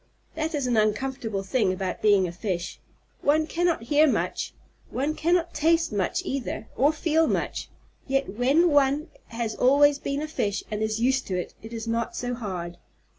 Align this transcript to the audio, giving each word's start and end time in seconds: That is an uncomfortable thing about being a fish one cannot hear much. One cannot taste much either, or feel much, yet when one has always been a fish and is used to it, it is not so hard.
That 0.33 0.55
is 0.55 0.65
an 0.65 0.77
uncomfortable 0.77 1.43
thing 1.43 1.71
about 1.71 2.01
being 2.01 2.27
a 2.27 2.31
fish 2.31 2.79
one 3.21 3.45
cannot 3.45 3.83
hear 3.83 4.07
much. 4.07 4.51
One 4.89 5.13
cannot 5.13 5.53
taste 5.53 5.91
much 5.93 6.23
either, 6.25 6.67
or 6.75 6.91
feel 6.91 7.27
much, 7.27 7.69
yet 8.07 8.27
when 8.33 8.71
one 8.71 9.09
has 9.27 9.53
always 9.53 9.99
been 9.99 10.23
a 10.23 10.27
fish 10.27 10.63
and 10.71 10.81
is 10.81 10.99
used 10.99 11.27
to 11.27 11.39
it, 11.39 11.53
it 11.61 11.71
is 11.71 11.87
not 11.87 12.15
so 12.15 12.33
hard. 12.33 12.79